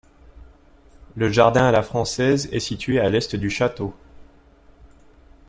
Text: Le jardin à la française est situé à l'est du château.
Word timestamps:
Le 1.15 1.29
jardin 1.31 1.65
à 1.65 1.71
la 1.71 1.83
française 1.83 2.49
est 2.51 2.59
situé 2.59 2.99
à 2.99 3.07
l'est 3.11 3.35
du 3.35 3.51
château. 3.51 3.93